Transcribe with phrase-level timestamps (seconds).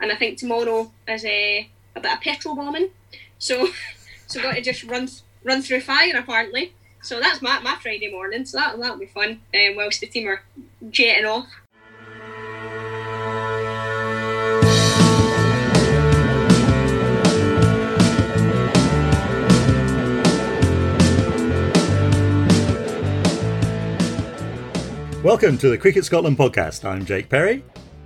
[0.00, 2.88] and I think tomorrow is a, a bit of petrol bombing.
[3.38, 3.68] So,
[4.26, 5.08] so got to just run
[5.44, 6.72] run through fire apparently.
[7.02, 8.44] So that's my, my Friday morning.
[8.46, 9.40] So that that'll be fun.
[9.54, 10.42] Um, whilst the team are
[10.90, 11.46] jetting off.
[25.22, 26.82] Welcome to the Cricket Scotland podcast.
[26.86, 27.62] I'm Jake Perry.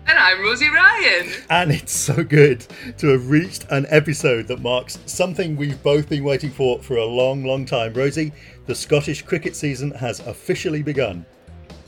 [0.07, 1.31] And I'm Rosy Ryan.
[1.49, 2.67] And it's so good
[2.99, 7.05] to have reached an episode that marks something we've both been waiting for for a
[7.05, 7.95] long, long time.
[7.95, 8.33] Rosie,
[8.67, 11.25] the Scottish cricket season has officially begun.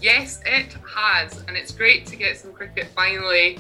[0.01, 1.45] Yes, it has.
[1.47, 3.59] And it's great to get some cricket finally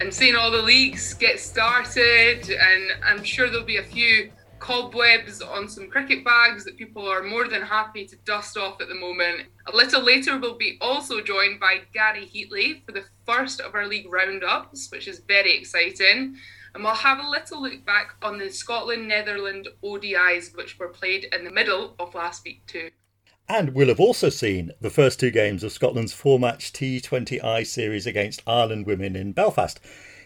[0.00, 2.50] and seeing all the leagues get started.
[2.50, 7.24] And I'm sure there'll be a few cobwebs on some cricket bags that people are
[7.24, 9.48] more than happy to dust off at the moment.
[9.66, 13.88] A little later, we'll be also joined by Gary Heatly for the first of our
[13.88, 16.36] league roundups, which is very exciting.
[16.74, 21.24] And we'll have a little look back on the Scotland Netherlands ODIs, which were played
[21.32, 22.90] in the middle of last week, too.
[23.48, 28.06] And we'll have also seen the first two games of Scotland's four match T20I series
[28.06, 29.80] against Ireland women in Belfast.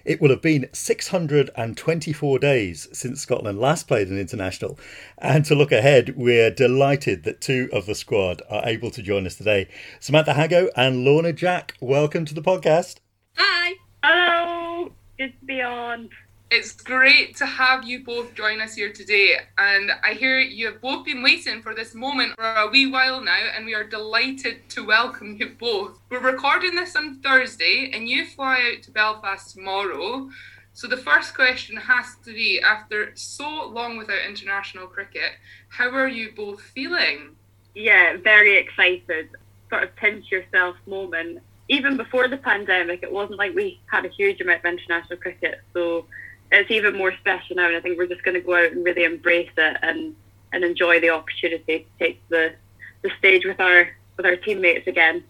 [0.07, 4.79] It will have been 624 days since Scotland last played an international.
[5.19, 9.27] And to look ahead, we're delighted that two of the squad are able to join
[9.27, 9.67] us today.
[9.99, 12.99] Samantha Haggo and Lorna Jack, welcome to the podcast.
[13.37, 13.75] Hi.
[14.05, 14.93] Hello.
[15.19, 16.09] Good to be on.
[16.49, 19.37] It's great to have you both join us here today.
[19.59, 23.21] And I hear you have both been waiting for this moment for a wee while
[23.21, 25.99] now, and we are delighted to welcome you both.
[26.09, 30.31] We're recording this on Thursday, and you fly out to Belfast tomorrow.
[30.73, 35.33] So the first question has to be after so long without international cricket,
[35.69, 37.35] how are you both feeling?
[37.75, 39.31] Yeah, very excited.
[39.69, 41.43] Sort of pinch yourself moment.
[41.69, 45.61] Even before the pandemic, it wasn't like we had a huge amount of international cricket.
[45.73, 46.07] So
[46.53, 48.85] it's even more special now, and I think we're just going to go out and
[48.85, 50.15] really embrace it and
[50.53, 52.55] and enjoy the opportunity to take the
[53.03, 55.25] the stage with our with our teammates again.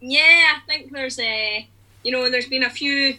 [0.00, 1.68] Yeah, I think there's a
[2.02, 3.16] you know there's been a few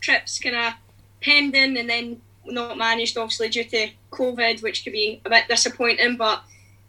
[0.00, 0.74] trips kind of
[1.22, 6.16] pending and then not managed obviously due to COVID, which could be a bit disappointing.
[6.16, 6.42] But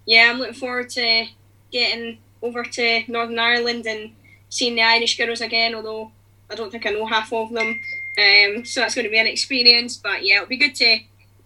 [0.05, 1.27] yeah, I'm looking forward to
[1.71, 4.11] getting over to Northern Ireland and
[4.49, 5.75] seeing the Irish girls again.
[5.75, 6.11] Although
[6.49, 7.79] I don't think I know half of them.
[8.17, 9.97] Um, so that's going to be an experience.
[9.97, 10.99] But yeah, it'll be good to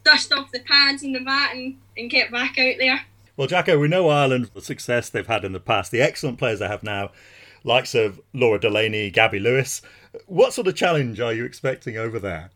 [0.04, 3.02] dust off the pads and the mat and, and get back out there.
[3.38, 6.60] Well, Jacko, we know Ireland, the success they've had in the past, the excellent players
[6.60, 7.12] they have now,
[7.64, 9.82] likes of Laura Delaney, Gabby Lewis.
[10.26, 12.52] What sort of challenge are you expecting over there?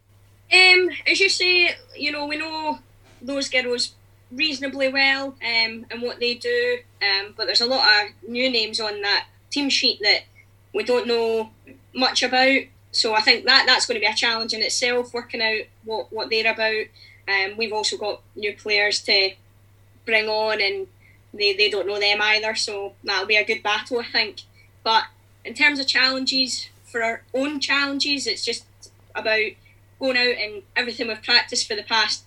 [0.52, 2.80] Um, as you say, you know, we know
[3.22, 3.94] those girls
[4.32, 8.80] reasonably well um, and what they do, um, but there's a lot of new names
[8.80, 10.24] on that team sheet that
[10.74, 11.52] we don't know
[11.96, 12.60] much about.
[12.94, 16.14] So I think that that's going to be a challenge in itself, working out what,
[16.14, 16.86] what they're about.
[17.28, 19.32] Um, we've also got new players to
[20.06, 20.88] bring on, and
[21.34, 22.56] they, they don't know them either.
[22.56, 24.42] So that'll be a good battle, I think.
[24.84, 25.06] But
[25.44, 28.66] in terms of challenges, for our own challenges, it's just
[29.16, 29.52] about
[30.00, 32.24] going out and everything we've practiced for the past,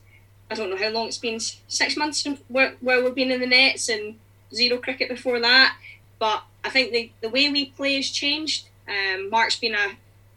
[0.51, 3.89] I don't know how long it's been, six months where, we've been in the nets
[3.89, 4.17] and
[4.53, 5.77] zero cricket before that.
[6.19, 8.67] But I think the, the way we play has changed.
[8.89, 9.97] Um, Mark's been a,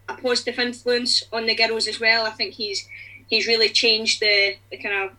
[0.10, 2.26] a positive influence on the girls as well.
[2.26, 2.88] I think he's
[3.28, 5.18] he's really changed the, the kind of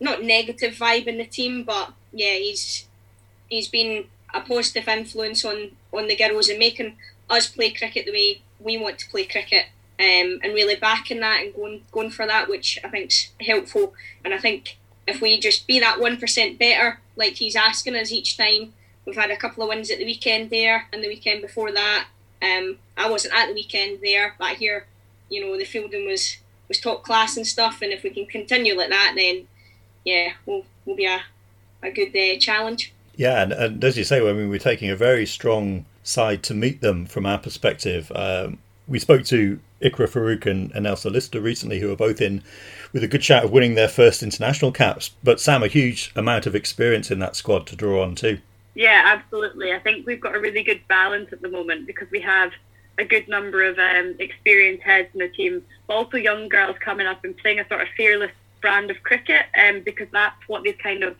[0.00, 2.86] not negative vibe in the team, but yeah, he's
[3.48, 6.96] he's been a positive influence on on the girls and making
[7.30, 9.66] us play cricket the way we want to play cricket.
[10.00, 13.94] Um, and really backing that and going going for that, which I think's helpful.
[14.24, 14.76] And I think
[15.06, 18.72] if we just be that one percent better, like he's asking us each time,
[19.04, 22.08] we've had a couple of wins at the weekend there and the weekend before that.
[22.42, 24.86] Um, I wasn't at the weekend there, but here,
[25.28, 26.38] you know, the fielding was
[26.68, 27.80] was top class and stuff.
[27.82, 29.46] And if we can continue like that, then
[30.04, 31.22] yeah, we'll we'll be a
[31.82, 32.92] a good uh, challenge.
[33.16, 36.54] Yeah, and, and, as you say, I mean, we're taking a very strong side to
[36.54, 38.10] meet them from our perspective.
[38.14, 38.58] Um,
[38.88, 42.42] we spoke to Ikra Farooq and, and Ailsa Lister recently, who are both in
[42.92, 45.10] with a good shot of winning their first international caps.
[45.22, 48.38] But Sam, a huge amount of experience in that squad to draw on too.
[48.74, 49.72] Yeah, absolutely.
[49.72, 52.52] I think we've got a really good balance at the moment because we have
[52.98, 57.06] a good number of um, experienced heads in the team, but also young girls coming
[57.06, 58.30] up and playing a sort of fearless
[58.60, 61.16] brand of cricket, um, because that's what they've kind of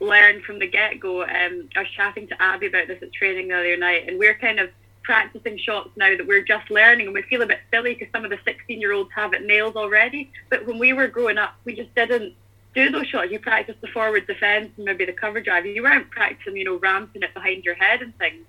[0.00, 1.22] learned from the get go.
[1.22, 4.36] Um, I was chatting to Abbi about this at training the other night, and we're
[4.38, 4.70] kind of
[5.02, 8.24] practicing shots now that we're just learning, and we feel a bit silly because some
[8.24, 10.30] of the 16 year olds have it nailed already.
[10.50, 12.34] But when we were growing up, we just didn't
[12.74, 13.30] do those shots.
[13.30, 15.66] You practice the forward defence and maybe the cover drive.
[15.66, 18.44] You weren't practicing, you know, ramping it behind your head and things.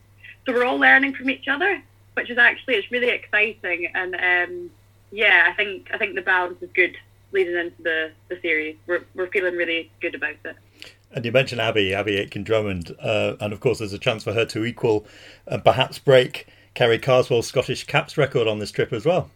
[0.45, 1.81] So we're all learning from each other,
[2.13, 3.91] which is actually it's really exciting.
[3.93, 4.71] And um,
[5.11, 6.97] yeah, I think I think the balance is good
[7.31, 8.75] leading into the, the series.
[8.87, 10.55] We're, we're feeling really good about it.
[11.11, 14.33] And you mentioned Abbi, Abby Aitken Drummond, uh, and of course there's a chance for
[14.33, 15.05] her to equal
[15.47, 19.31] and perhaps break Kari Carswell's Scottish caps record on this trip as well.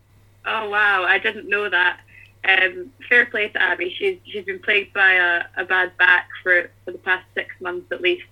[0.45, 2.00] Oh wow, I didn't know that.
[2.45, 3.90] Um, fair play to Abbi.
[3.98, 7.92] She's she's been plagued by a, a bad back for for the past six months
[7.92, 8.25] at least.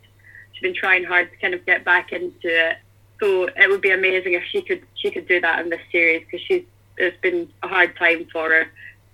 [0.51, 2.77] She's been trying hard to kind of get back into it.
[3.21, 6.25] So it would be amazing if she could she could do that in this series
[6.25, 6.63] because she's
[6.97, 8.67] it's been a hard time for her,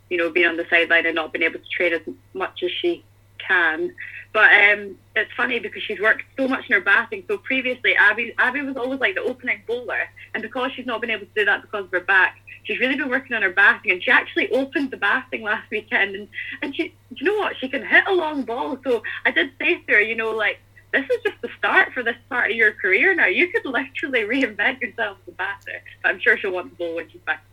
[0.10, 2.02] you know, being on the sideline and not being able to train as
[2.34, 3.04] much as she
[3.38, 3.94] can.
[4.34, 7.24] But um, it's funny because she's worked so much in her batting.
[7.28, 11.10] So previously, Abbi Abbi was always like the opening bowler, and because she's not been
[11.10, 13.90] able to do that because of her back, she's really been working on her batting.
[13.90, 16.28] And she actually opened the batting last weekend, and
[16.62, 18.78] and she, you know what, she can hit a long ball.
[18.84, 20.60] So I did say to her, you know, like
[20.94, 23.26] this is just the start for this part of your career now.
[23.26, 25.82] You could literally reinvent yourself as a batter.
[26.04, 27.44] But I'm sure she'll want the ball when she's back.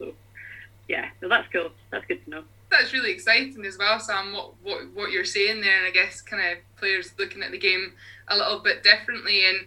[0.00, 0.12] So
[0.88, 1.70] yeah, so that's cool.
[1.92, 4.32] That's good to know that's really exciting as well, Sam.
[4.32, 7.58] What what what you're saying there, and I guess kind of players looking at the
[7.58, 7.92] game
[8.26, 9.58] a little bit differently, and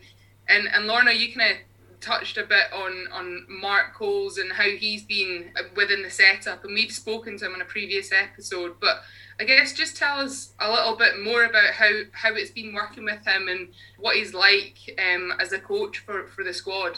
[0.50, 1.58] and and Lorna, you kind of
[2.02, 6.74] touched a bit on on Mark Coles and how he's been within the setup, and
[6.74, 9.02] we've spoken to him in a previous episode, but.
[9.40, 13.06] I guess just tell us a little bit more about how, how it's been working
[13.06, 13.68] with him and
[14.00, 16.98] what he's like um, as a coach for, for the squad.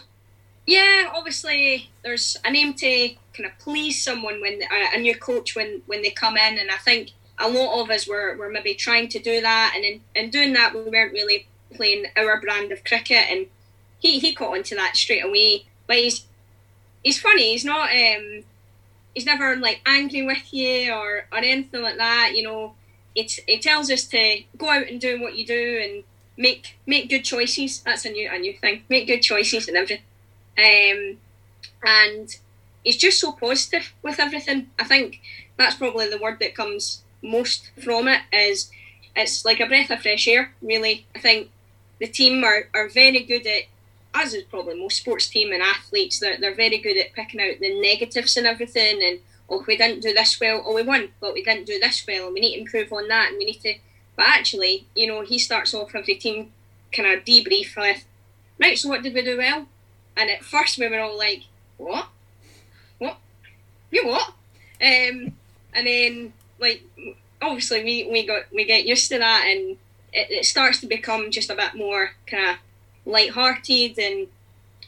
[0.66, 5.56] Yeah, obviously there's an aim to kind of please someone when uh, a new coach
[5.56, 8.74] when when they come in, and I think a lot of us were, were maybe
[8.76, 12.72] trying to do that, and in, in doing that we weren't really playing our brand
[12.72, 13.48] of cricket, and
[14.00, 15.66] he he caught onto that straight away.
[15.88, 16.26] But he's
[17.04, 17.52] he's funny.
[17.52, 18.44] He's not um
[19.14, 22.34] he's never like angry with you or or anything like that.
[22.36, 22.74] You know,
[23.16, 26.04] it it tells us to go out and do what you do and
[26.38, 27.82] make make good choices.
[27.82, 28.84] That's a new a new thing.
[28.90, 30.06] Make good choices and everything.
[30.58, 31.18] Um,
[31.84, 32.36] and
[32.84, 34.70] he's just so positive with everything.
[34.78, 35.22] I think
[35.58, 38.72] that's probably the word that comes most from it is
[39.16, 41.06] it's like a breath of fresh air, really.
[41.16, 41.50] I think
[42.00, 43.64] the team are, are very good at
[44.14, 47.60] as is probably most sports team and athletes, they're, they're very good at picking out
[47.60, 49.20] the negatives and everything and
[49.50, 52.26] oh we didn't do this well, oh we won, but we didn't do this well
[52.26, 53.76] and we need to improve on that and we need to
[54.16, 56.52] but actually, you know, he starts off every team
[56.92, 58.04] kind of debrief with
[58.60, 59.68] right, so what did we do well?
[60.18, 61.44] And at first we were all like,
[61.78, 62.10] What?
[62.98, 63.18] What?
[63.92, 64.28] You what?
[64.82, 65.34] Um,
[65.74, 66.84] and then like
[67.42, 69.78] obviously we, we got we get used to that and
[70.12, 72.56] it, it starts to become just a bit more kind of
[73.06, 74.28] light-hearted and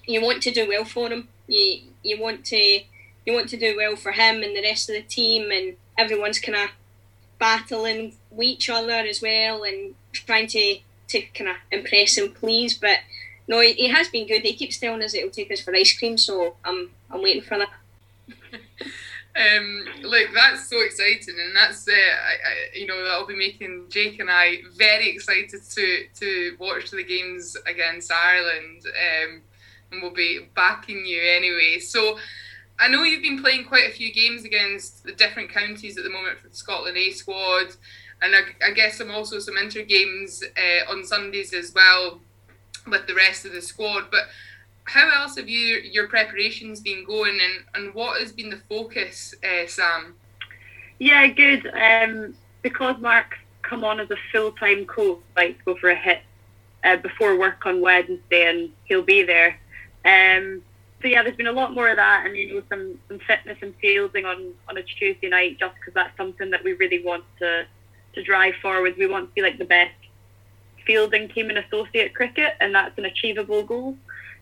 [0.05, 1.27] you want to do well for him.
[1.47, 2.81] You you want to
[3.25, 6.39] you want to do well for him and the rest of the team and everyone's
[6.39, 6.69] kind of
[7.37, 10.77] battling with each other as well and trying to
[11.09, 12.73] to kind of impress and please.
[12.73, 12.99] But
[13.47, 14.43] no, he, has been good.
[14.43, 17.57] He keeps telling us it'll take us for ice cream, so I'm I'm waiting for
[17.57, 17.69] that.
[19.35, 23.85] um, look, that's so exciting, and that's uh, I, I, you know that'll be making
[23.89, 29.41] Jake and I very excited to to watch the games against Ireland, um,
[29.91, 31.79] and we'll be backing you anyway.
[31.79, 32.17] So.
[32.79, 36.09] I know you've been playing quite a few games against the different counties at the
[36.09, 37.67] moment for the Scotland A squad,
[38.23, 42.21] and I, I guess some also some inter games uh, on Sundays as well
[42.87, 44.09] with the rest of the squad.
[44.09, 44.29] But
[44.85, 49.33] how else have you your preparations been going, and and what has been the focus,
[49.43, 50.15] uh, Sam?
[50.99, 51.67] Yeah, good.
[51.73, 56.21] Um, because Mark's come on as a full time coach, like go for a hit
[56.83, 59.59] uh, before work on Wednesday, and he'll be there.
[60.05, 60.61] Um,
[61.01, 63.57] so yeah, there's been a lot more of that, and you know some some fitness
[63.61, 67.23] and fielding on on a Tuesday night, just because that's something that we really want
[67.39, 67.65] to
[68.13, 68.95] to drive forward.
[68.97, 69.95] We want to be like the best
[70.85, 73.97] fielding team in associate cricket, and that's an achievable goal.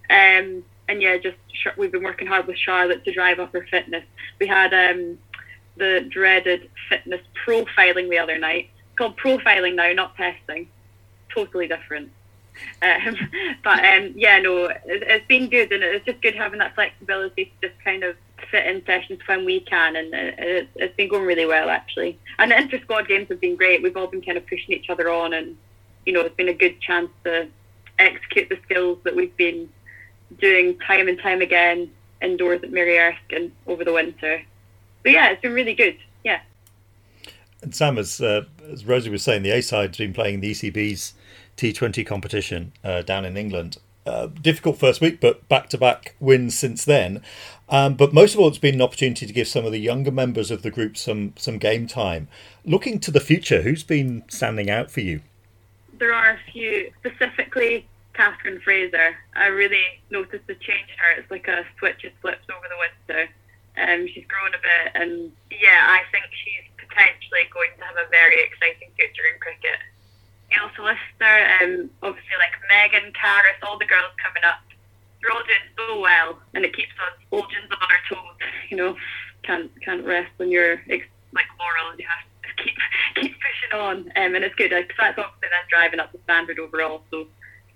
[0.10, 1.38] Um, and yeah, just
[1.78, 4.04] we've been working hard with Charlotte to drive up her fitness.
[4.40, 5.18] We had um,
[5.78, 8.70] the dreaded fitness profiling the other night.
[8.90, 10.68] It's called profiling now, not testing.
[11.34, 12.12] Totally different.
[12.82, 13.18] Um,
[13.64, 17.46] but um, yeah, no, it, it's been good, and it's just good having that flexibility
[17.46, 18.16] to just kind of
[18.50, 22.18] fit in sessions when we can, and it, it's been going really well actually.
[22.38, 23.84] And the inter squad games have been great.
[23.84, 25.58] We've all been kind of pushing each other on, and
[26.06, 27.48] you know, it's been a good chance to
[28.00, 29.70] execute the skills that we've been
[30.40, 31.90] doing time and time again
[32.22, 34.42] indoors at Mary Erskine over the winter.
[35.04, 35.98] But yeah, it's been really good.
[36.24, 36.42] Yeah.
[37.62, 41.14] And Sam, as, uh, as Rosy was saying, the A side's been playing the ECB's
[41.58, 43.78] T20 competition uh, down in England.
[44.06, 47.22] Uh, difficult first week, but back to back wins since then.
[47.68, 50.10] Um, but most of all, it's been an opportunity to give some of the younger
[50.10, 52.28] members of the group some some game time.
[52.66, 55.22] Looking to the future, who's been standing out for you?
[56.00, 59.16] There are a few, specifically Katherine Fraser.
[59.36, 61.20] I really noticed the change in her.
[61.20, 63.30] It's like a switch has flipped over the winter.
[63.80, 68.10] Um, she's grown a bit, and yeah, I think she's potentially going to have a
[68.12, 69.80] very exciting future in cricket.
[70.52, 74.60] Gail Solicitor, um, obviously like Megan, Caris, all the girls coming up,
[75.22, 78.40] they're all doing so well, and it keeps us Olgins on our toes.
[78.70, 78.96] You know,
[79.44, 82.00] can't can't rest on your like laurels.
[82.00, 82.76] You have to keep
[83.16, 86.60] keep pushing on, um, and it's good because that's obviously then driving up the standard
[86.60, 87.04] overall.
[87.12, 87.28] So,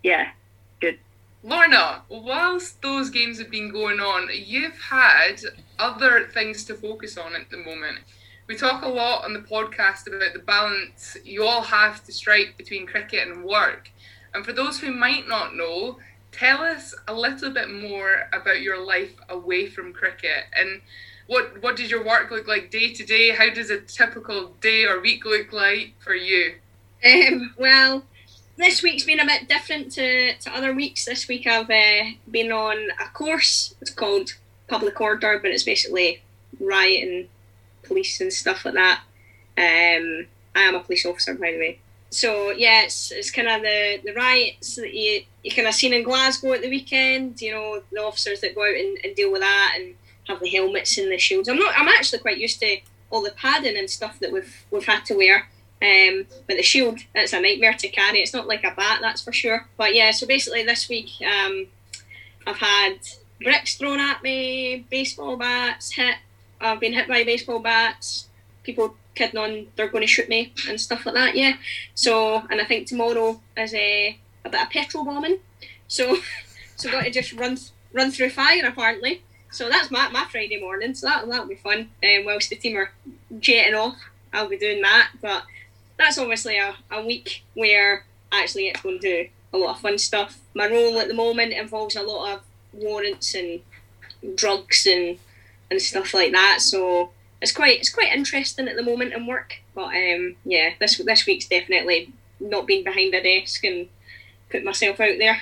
[0.03, 0.31] yeah,
[0.79, 0.99] good.
[1.43, 5.41] Lorna, whilst those games have been going on, you've had
[5.79, 7.99] other things to focus on at the moment.
[8.47, 12.57] We talk a lot on the podcast about the balance you all have to strike
[12.57, 13.89] between cricket and work.
[14.33, 15.97] And for those who might not know,
[16.31, 20.81] tell us a little bit more about your life away from cricket and
[21.27, 23.29] what what does your work look like day to day?
[23.29, 26.55] How does a typical day or week look like for you?
[27.05, 28.05] Um, well,
[28.63, 31.03] this week's been a bit different to, to other weeks.
[31.03, 33.75] This week I've uh, been on a course.
[33.81, 34.35] It's called
[34.69, 36.21] Public Order, but it's basically
[36.59, 37.27] riot and
[37.83, 39.01] police and stuff like that.
[39.57, 41.79] Um, I am a police officer, by the way.
[42.09, 45.93] So yeah, it's, it's kind of the, the riots that you, you kind of seen
[45.93, 47.41] in Glasgow at the weekend.
[47.41, 49.95] You know, the officers that go out and, and deal with that and
[50.29, 51.49] have the helmets and the shields.
[51.49, 51.73] I'm not.
[51.77, 52.77] I'm actually quite used to
[53.09, 55.49] all the padding and stuff that we've we've had to wear.
[55.83, 58.19] Um, but the shield, it's a nightmare to carry.
[58.19, 59.67] It's not like a bat, that's for sure.
[59.75, 61.67] But yeah, so basically this week um,
[62.47, 62.99] I've had
[63.41, 66.15] bricks thrown at me, baseball bats hit.
[66.61, 68.29] I've been hit by baseball bats.
[68.63, 71.35] People kidding on they're going to shoot me and stuff like that.
[71.35, 71.55] Yeah.
[71.95, 75.39] So and I think tomorrow is a a bit of petrol bombing.
[75.87, 76.17] So
[76.77, 77.57] so got to just run
[77.91, 79.21] run through fire apparently.
[79.51, 80.95] So that's my, my Friday morning.
[80.95, 81.89] So that that'll be fun.
[82.03, 82.91] Um, whilst the team are
[83.39, 83.97] jetting off,
[84.33, 85.11] I'll be doing that.
[85.21, 85.43] But
[86.03, 89.97] that's obviously a, a week where actually it's going to do a lot of fun
[89.97, 90.39] stuff.
[90.53, 92.41] My role at the moment involves a lot of
[92.73, 93.61] warrants and
[94.35, 95.19] drugs and
[95.69, 96.59] and stuff like that.
[96.61, 99.61] So it's quite it's quite interesting at the moment in work.
[99.73, 103.87] But um, yeah, this this week's definitely not been behind a desk and
[104.49, 105.41] put myself out there.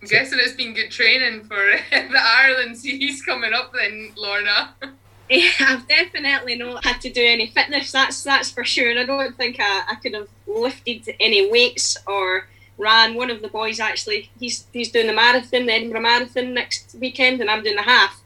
[0.00, 1.56] I'm guessing it's been good training for
[1.90, 4.74] the Ireland series coming up then, Lorna.
[5.28, 7.92] Yeah, I've definitely not had to do any fitness.
[7.92, 8.90] That's that's for sure.
[8.90, 13.14] And I don't think I, I could have lifted any weights or ran.
[13.14, 17.40] One of the boys actually, he's he's doing the marathon, the Edinburgh Marathon next weekend,
[17.40, 18.22] and I'm doing the half.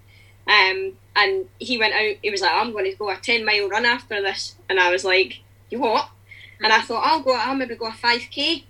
[0.47, 2.17] Um, and he went out.
[2.23, 4.91] He was like, "I'm going to go a ten mile run after this," and I
[4.91, 5.41] was like,
[5.71, 6.09] "You what?"
[6.63, 7.35] And I thought, "I'll go.
[7.35, 8.65] I'll maybe go a five k."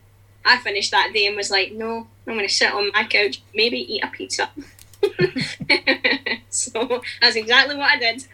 [0.45, 3.43] I finished that day and was like, "No, I'm going to sit on my couch,
[3.55, 4.51] maybe eat a pizza."
[6.55, 8.27] so that's exactly what I did.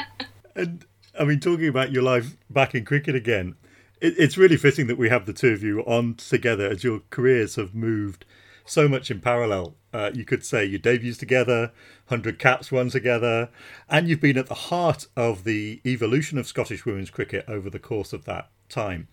[0.54, 0.84] and
[1.18, 3.54] I mean, talking about your life back in cricket again,
[4.00, 7.02] it, it's really fitting that we have the two of you on together as your
[7.10, 8.24] careers have moved
[8.64, 9.74] so much in parallel.
[9.92, 11.72] Uh, you could say your debuts together,
[12.08, 13.50] 100 caps won together,
[13.88, 17.78] and you've been at the heart of the evolution of Scottish women's cricket over the
[17.78, 19.08] course of that time.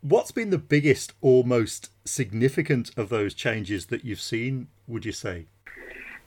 [0.00, 5.12] What's been the biggest or most significant of those changes that you've seen, would you
[5.12, 5.46] say?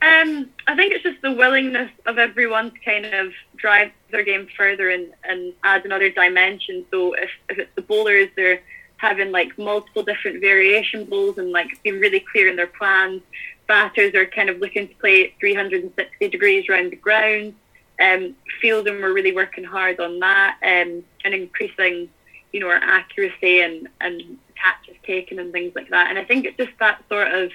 [0.00, 4.46] Um, I think it's just the willingness of everyone to kind of drive their game
[4.56, 6.84] further and, and add another dimension.
[6.90, 8.60] So if, if it's the bowlers, they're
[8.98, 13.22] having like multiple different variation bowls and like being really clear in their plans.
[13.66, 17.54] Batters are kind of looking to play 360 degrees around the ground.
[18.00, 22.08] Um, fielding, we're really working hard on that um, and increasing,
[22.52, 26.08] you know, our accuracy and, and catches taken and things like that.
[26.08, 27.50] And I think it's just that sort of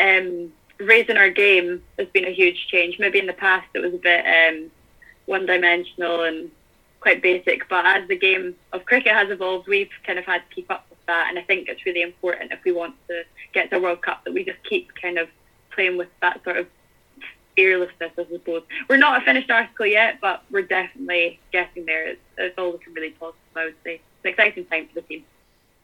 [0.00, 2.98] um, raising our game has been a huge change.
[2.98, 4.70] Maybe in the past it was a bit um,
[5.26, 6.50] one dimensional and
[7.00, 10.54] quite basic, but as the game of cricket has evolved, we've kind of had to
[10.54, 11.26] keep up with that.
[11.28, 14.34] And I think it's really important if we want to get to World Cup that
[14.34, 15.28] we just keep kind of
[15.70, 16.66] playing with that sort of
[17.54, 18.62] fearlessness, I suppose.
[18.88, 22.08] We're not a finished article yet, but we're definitely getting there.
[22.08, 23.94] It's, it's all looking really positive, I would say.
[23.94, 25.24] It's an exciting time for the team.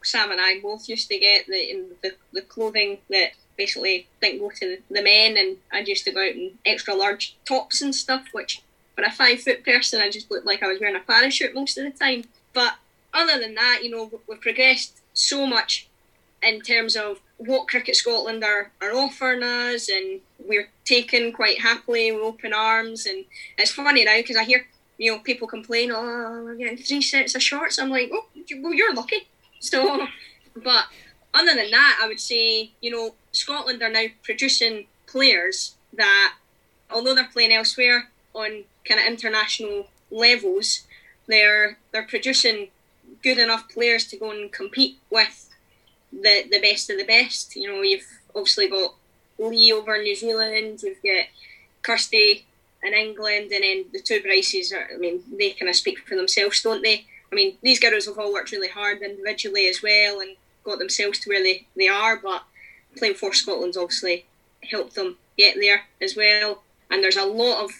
[0.05, 4.51] Sam and I both used to get the the, the clothing that basically didn't go
[4.51, 8.27] to the men, and I used to go out in extra large tops and stuff,
[8.33, 8.63] which
[8.95, 11.79] for a five foot person, I just looked like I was wearing a parachute most
[11.79, 12.25] of the time.
[12.53, 12.75] But
[13.15, 15.89] other than that, you know, we've progressed so much
[16.43, 22.13] in terms of what Cricket Scotland are, are offering us, and we're taken quite happily
[22.13, 23.07] with open arms.
[23.07, 23.25] And
[23.59, 24.67] it's funny now because I hear
[24.99, 27.79] you know people complain, oh, we're getting three sets of shorts.
[27.79, 28.27] I'm like, oh,
[28.61, 29.29] well, you're lucky.
[29.59, 30.07] So,
[30.57, 30.85] but
[31.35, 36.35] other than that, I would say you know Scotland are now producing players that,
[36.91, 40.87] although they're playing elsewhere on kind of international levels,
[41.27, 42.69] they're they're producing
[43.23, 45.51] good enough players to go and compete with
[46.13, 47.57] the the best of the best.
[47.57, 48.95] You know, you've obviously got
[49.39, 51.27] Leigh over New Zealand, you've got
[51.83, 52.43] Kirstie
[52.83, 54.89] in England, and then the two Bryces are.
[54.93, 57.07] I mean, they kind of speak for themselves, don't they?
[57.31, 61.19] I mean, these girls have all worked really hard individually as well, and got themselves
[61.21, 62.17] to where they, they are.
[62.17, 62.43] But
[62.97, 64.27] playing for Scotland's obviously
[64.71, 66.63] helped them get there as well.
[66.91, 67.71] And there's a lot of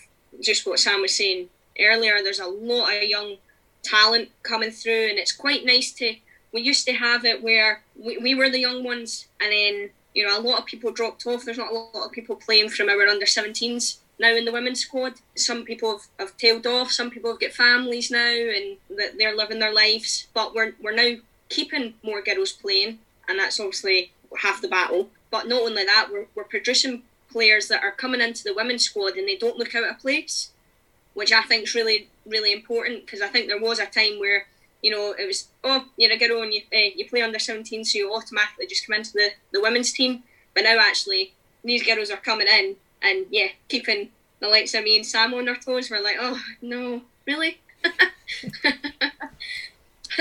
[0.41, 1.49] just what Sam was saying
[1.79, 2.23] earlier.
[2.23, 3.37] There's a lot of young
[3.83, 6.15] talent coming through, and it's quite nice to.
[6.53, 10.27] We used to have it where we, we were the young ones, and then you
[10.27, 11.45] know a lot of people dropped off.
[11.45, 14.81] There's not a lot of people playing from our under 17s now in the women's
[14.81, 15.15] squad.
[15.35, 16.93] Some people have, have tailed off.
[16.93, 18.77] Some people have got families now, and
[19.19, 20.29] they're living their lives.
[20.35, 21.17] But we're we're now
[21.53, 25.11] keeping more girls playing, and that's obviously half the battle.
[25.31, 29.17] But not only that, we're, we're producing players that are coming into the women's squad
[29.17, 30.51] and they don't look out of place,
[31.15, 34.47] which I think is really, really important because I think there was a time where,
[34.83, 37.85] you know, it was, oh, you're a girl and you, uh, you play under 17,
[37.85, 40.23] so you automatically just come into the, the women's team.
[40.55, 41.33] But now actually,
[41.65, 45.47] these girls are coming in and, yeah, keeping the likes of me and Sam on
[45.47, 45.91] their toes.
[45.91, 47.59] We're like, oh, no, really?
[47.85, 48.11] I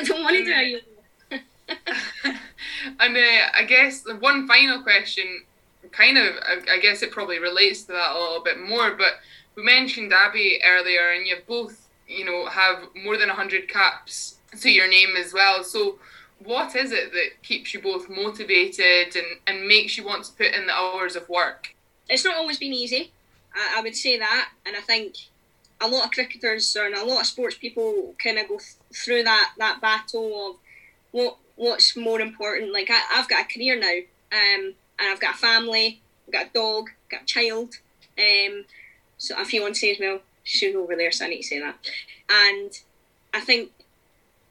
[0.03, 0.90] don't want to do it
[2.99, 5.43] and uh, I guess the one final question,
[5.91, 8.91] kind of, I, I, guess it probably relates to that a little bit more.
[8.91, 9.19] But
[9.55, 14.69] we mentioned Abbi earlier, and you both, you know, have more than hundred caps to
[14.69, 15.63] your name as well.
[15.63, 15.99] So,
[16.43, 20.53] what is it that keeps you both motivated and and makes you want to put
[20.53, 21.75] in the hours of work?
[22.09, 23.11] It's not always been easy.
[23.55, 25.15] I, I would say that, and I think
[25.81, 29.23] a lot of cricketers and a lot of sports people kind of go th- through
[29.23, 30.55] that that battle of
[31.11, 32.73] what what's more important.
[32.73, 33.97] Like I, have got a career now,
[34.31, 37.75] um, and I've got a family, I've got a dog, I've got a child,
[38.17, 38.65] um,
[39.19, 40.21] so a fiance as well.
[40.43, 41.77] She's over there, so I need to say that.
[42.27, 42.71] And
[43.31, 43.69] I think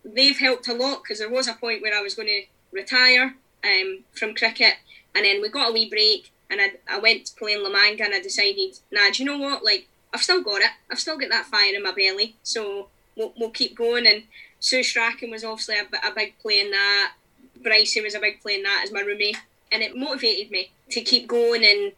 [0.04, 3.34] they've helped a lot because there was a point where I was going to retire
[3.64, 4.74] um, from cricket,
[5.12, 7.70] and then we got a wee break, and I, I went to play in La
[7.70, 9.64] Manga, and I decided, nah, do you know what?
[9.64, 10.70] Like I've still got it.
[10.88, 12.86] I've still got that fire in my belly, so
[13.16, 14.22] we'll, we'll keep going and
[14.60, 17.14] Sue Strachan was obviously a, a big play in that.
[17.60, 19.38] Brycey was a big play in that as my roommate,
[19.72, 21.64] And it motivated me to keep going.
[21.64, 21.92] And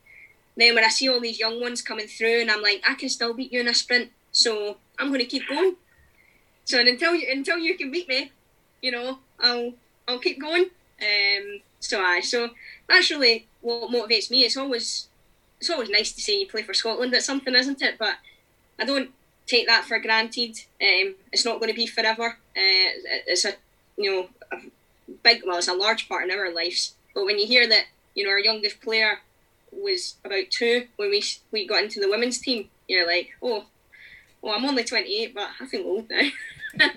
[0.57, 3.09] then when I see all these young ones coming through, and I'm like, I can
[3.09, 4.11] still beat you in a sprint.
[4.31, 5.77] So I'm going to keep going.
[6.65, 8.31] So until you until you can beat me,
[8.81, 9.73] you know, I'll
[10.07, 10.67] I'll keep going.
[11.01, 12.51] Um, so I so
[12.89, 14.45] that's really what motivates me.
[14.45, 15.09] It's always
[15.61, 17.97] it's always nice to see you play for Scotland at something, isn't it?
[17.99, 18.17] But
[18.79, 19.11] I don't
[19.47, 20.61] take that for granted.
[20.81, 22.39] Um, it's not going to be forever.
[22.57, 23.55] Uh, it's a
[23.97, 24.57] you know a
[25.23, 26.95] big well, it's a large part in our lives.
[27.15, 29.21] But when you hear that you know our youngest player
[29.73, 33.65] was about two when we we got into the women's team, you're like, oh,
[34.43, 36.29] well, I'm only 28, but I feel old now.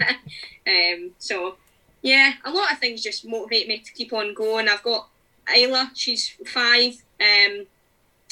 [0.68, 1.56] um, so
[2.02, 4.68] yeah, a lot of things just motivate me to keep on going.
[4.68, 5.08] I've got
[5.56, 7.66] Isla, she's five, um,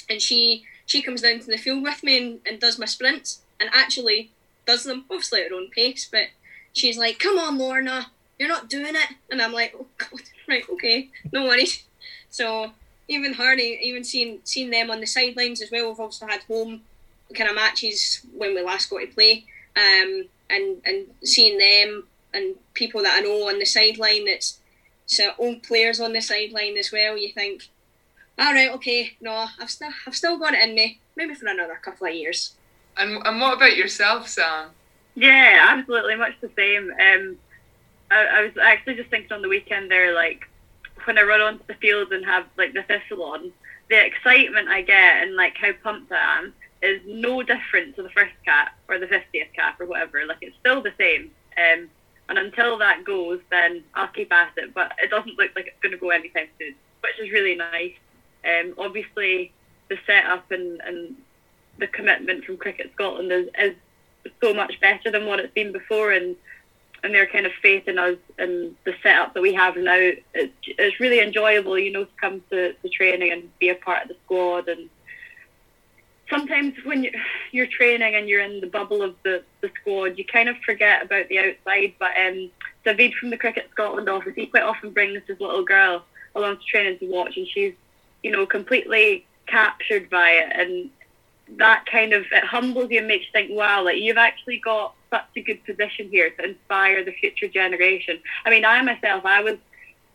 [0.10, 3.42] and she she comes down to the field with me and, and does my sprints
[3.60, 4.32] and actually
[4.66, 6.28] does them obviously at her own pace, but
[6.74, 8.08] she's like, "Come on, Lorna,
[8.38, 11.84] you're not doing it," and I'm like, "Oh God, right, okay, no worries."
[12.30, 12.74] So
[13.08, 15.90] even Hardy, even seeing seeing them on the sidelines as well.
[15.90, 16.82] We've also had home
[17.34, 22.56] kind of matches when we last got to play, um, and and seeing them and
[22.74, 24.26] people that I know on the sideline.
[24.26, 24.60] That's
[25.06, 27.18] so old players on the sideline as well.
[27.18, 27.68] You think,
[28.40, 31.00] all right, okay, no, I've still I've still got it in me.
[31.16, 32.54] Maybe for another couple of years.
[32.98, 34.70] And and what about yourself, Sam?
[35.16, 36.92] Yeah, absolutely, much the same.
[36.92, 37.38] Um,
[38.10, 40.48] I, I was actually just thinking on the weekend there, like
[41.06, 43.52] when I run onto the field and have like the thistle on,
[43.90, 48.10] the excitement I get and like how pumped I am is no different to the
[48.10, 50.26] first cap or the fiftieth cap or whatever.
[50.26, 51.32] Like it's still the same.
[51.58, 51.90] Um,
[52.30, 54.74] and until that goes, then I'll keep at it.
[54.74, 57.94] But it doesn't look like it's going to go anytime soon, which is really nice.
[58.46, 59.52] Um, obviously,
[59.90, 61.16] the setup and, and
[61.78, 63.76] the commitment from Cricket Scotland is, is
[64.42, 66.36] so much better than what it's been before, and
[67.04, 69.98] and their kind of faith in us and the setup that we have now.
[70.34, 74.04] It's, it's really enjoyable, you know, to come to, to training and be a part
[74.04, 74.70] of the squad.
[74.70, 74.90] And
[76.30, 77.14] sometimes when you're,
[77.52, 81.04] you're training and you're in the bubble of the, the squad, you kind of forget
[81.04, 81.94] about the outside.
[82.00, 82.50] But um,
[82.86, 86.06] David from the Cricket Scotland office, he quite often brings his little girl
[86.36, 87.74] along to training to watch, and she's,
[88.24, 90.54] you know, completely captured by it.
[90.56, 90.90] And
[91.58, 94.96] that kind of it humbles you and makes you think, wow, like you've actually got
[95.10, 98.20] such a good position here to inspire the future generation.
[98.46, 99.58] I mean, I myself, I was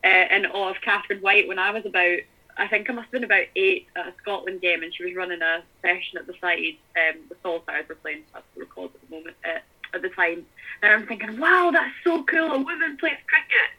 [0.03, 2.19] uh, in awe of Catherine White when I was about,
[2.57, 5.15] I think I must have been about eight at a Scotland game, and she was
[5.15, 6.77] running a session at the side.
[6.97, 9.59] Um, the Saltires were playing, that's what we're called at the moment uh,
[9.93, 10.45] at the time.
[10.81, 12.51] And I'm thinking, wow, that's so cool.
[12.51, 13.69] A woman plays cricket.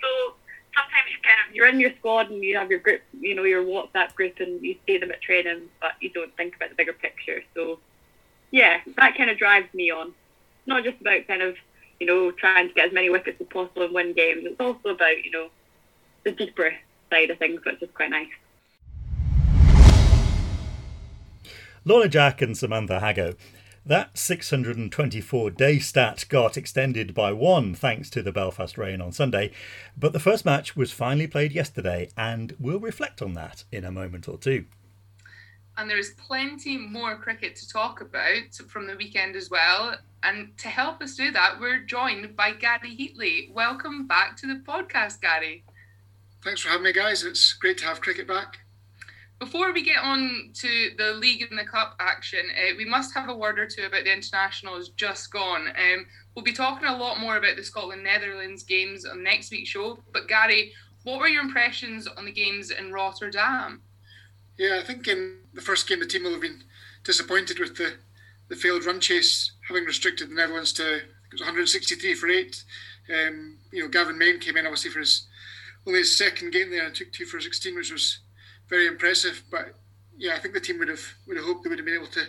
[0.00, 0.34] So
[0.74, 3.44] sometimes you kind of you're in your squad and you have your group, you know,
[3.44, 6.74] your WhatsApp group, and you see them at training, but you don't think about the
[6.74, 7.42] bigger picture.
[7.54, 7.78] So
[8.50, 10.08] yeah, that kind of drives me on.
[10.08, 11.56] It's Not just about kind of
[12.00, 14.44] you know trying to get as many wickets as possible and win games.
[14.44, 15.48] It's also about you know
[16.24, 16.74] the deeper
[17.10, 18.28] side of things, which is quite nice.
[21.84, 23.36] Lorna Jack and Samantha Haggo.
[23.84, 29.50] That 624 day stat got extended by one thanks to the Belfast rain on Sunday,
[29.96, 33.90] but the first match was finally played yesterday, and we'll reflect on that in a
[33.90, 34.66] moment or two.
[35.76, 39.96] And there's plenty more cricket to talk about from the weekend as well.
[40.22, 43.50] And to help us do that, we're joined by Gary Heatly.
[43.52, 45.64] Welcome back to the podcast, Gary.
[46.44, 47.24] Thanks for having me, guys.
[47.24, 48.60] It's great to have cricket back.
[49.42, 53.28] Before we get on to the league and the cup action, uh, we must have
[53.28, 55.66] a word or two about the internationals just gone.
[55.66, 59.70] Um, we'll be talking a lot more about the Scotland Netherlands games on next week's
[59.70, 59.98] show.
[60.12, 63.82] But Gary, what were your impressions on the games in Rotterdam?
[64.58, 66.62] Yeah, I think in the first game the team will have been
[67.02, 67.94] disappointed with the,
[68.46, 71.00] the failed run chase, having restricted the Netherlands to
[71.36, 72.62] 163 for eight.
[73.10, 75.26] Um, you know, Gavin Main came in obviously for his
[75.84, 78.20] only his second game there and took two for 16, which was
[78.72, 79.44] very impressive.
[79.50, 79.74] But
[80.16, 82.06] yeah, I think the team would have would have hoped they would have been able
[82.06, 82.24] to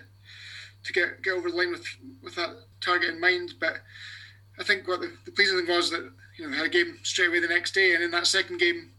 [0.84, 1.88] to get get over the line with
[2.21, 2.49] with that
[2.82, 3.53] target in mind.
[3.60, 3.77] But
[4.60, 6.03] I think what the, the pleasing thing was that
[6.38, 8.60] you know they had a game straight away the next day, and in that second
[8.60, 8.91] game,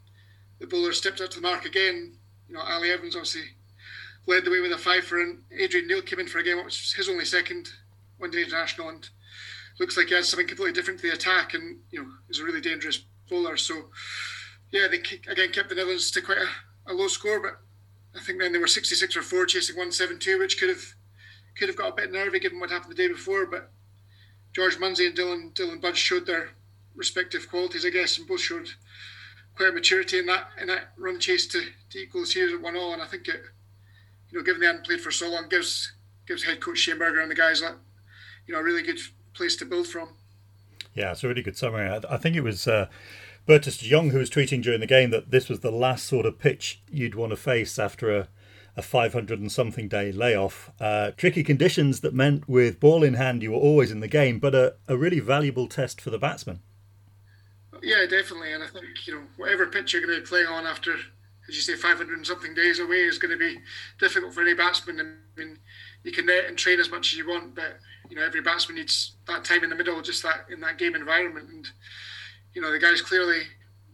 [0.59, 2.14] the bowlers stepped up to the mark again.
[2.48, 3.44] You know, Ali Evans obviously
[4.26, 6.57] led the way with a five for, and Adrian Neill came in for a game
[6.57, 7.68] which was his only second
[8.16, 9.07] one-day international, and
[9.78, 12.44] looks like he has something completely different to the attack, and you know is a
[12.44, 13.59] really dangerous bowler.
[13.59, 13.90] So
[14.70, 16.48] yeah, they again kept the Netherlands to quite a
[16.87, 17.61] a low score, but
[18.14, 20.94] I think then they were 66 or 4 chasing 172, which could have
[21.57, 23.47] could have got a bit nervy given what happened the day before.
[23.47, 23.70] But
[24.53, 26.51] George Munsey and Dylan Dylan Budge showed their
[26.94, 28.68] respective qualities, I guess, and both showed
[29.57, 32.61] quite a maturity in that in that run chase to, to equal the series at
[32.61, 32.92] one all.
[32.92, 33.42] And I think it,
[34.31, 35.92] you know, given they hadn't played for so long, gives
[36.27, 37.77] gives head coach Shane Burger and the guys that
[38.47, 38.99] you know a really good
[39.33, 40.11] place to build from.
[40.94, 41.88] Yeah, it's a really good summary.
[41.88, 42.68] I, I think it was.
[42.68, 42.87] Uh,
[43.46, 46.24] Bertus de Jong, who was tweeting during the game that this was the last sort
[46.24, 48.28] of pitch you'd want to face after a,
[48.74, 50.70] a 500 and something day layoff.
[50.80, 54.38] Uh, tricky conditions that meant with ball in hand you were always in the game,
[54.38, 56.61] but a, a really valuable test for the batsman.
[57.83, 58.52] Yeah, definitely.
[58.52, 61.54] And I think, you know, whatever pitch you're going to be playing on after, as
[61.54, 63.59] you say, 500 and something days away is going to be
[64.00, 65.00] difficult for any batsman.
[65.00, 65.59] I mean,
[66.02, 67.78] you can net and train as much as you want, but,
[68.09, 70.94] you know, every batsman needs that time in the middle, just that in that game
[70.94, 71.50] environment.
[71.50, 71.68] And,
[72.55, 73.43] you know the guys clearly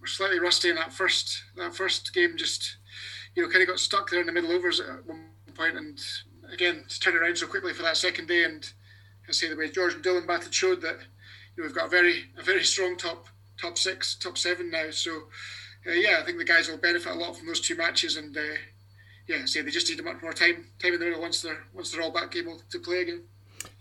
[0.00, 2.36] were slightly rusty in that first that first game.
[2.36, 2.76] Just
[3.34, 5.98] you know, kind of got stuck there in the middle overs at one point, and
[6.52, 8.44] again to turn around so quickly for that second day.
[8.44, 8.70] And
[9.28, 10.98] I say the way George and Dylan batted showed that
[11.56, 13.26] you know we've got a very a very strong top
[13.60, 14.90] top six, top seven now.
[14.90, 15.24] So
[15.86, 18.36] uh, yeah, I think the guys will benefit a lot from those two matches, and
[18.36, 18.40] uh,
[19.26, 21.64] yeah, say they just need a much more time time in the middle once they're
[21.72, 23.22] once they're all back able to play again.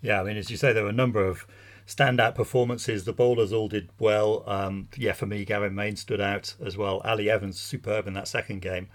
[0.01, 1.45] Yeah, I mean, as you say, there were a number of
[1.89, 3.03] standout performances.
[3.03, 4.43] The bowlers all did well.
[4.45, 7.01] Um, yeah, for me, Gavin Main stood out as well.
[7.03, 8.87] Ali Evans, superb in that second game.